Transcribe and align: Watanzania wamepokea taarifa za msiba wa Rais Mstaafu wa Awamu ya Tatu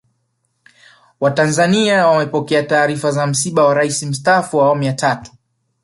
Watanzania 1.19 2.07
wamepokea 2.07 2.63
taarifa 2.63 3.11
za 3.11 3.27
msiba 3.27 3.65
wa 3.65 3.73
Rais 3.73 4.03
Mstaafu 4.03 4.57
wa 4.57 4.65
Awamu 4.65 4.83
ya 4.83 4.93
Tatu 4.93 5.31